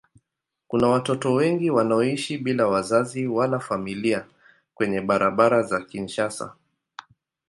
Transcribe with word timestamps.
Kuna 0.67 0.87
watoto 0.87 1.33
wengi 1.33 1.69
wanaoishi 1.71 2.37
bila 2.37 2.67
wazazi 2.67 3.27
wala 3.27 3.59
familia 3.59 4.25
kwenye 4.73 5.01
barabara 5.01 5.63
za 5.63 5.81
Kinshasa. 5.81 6.55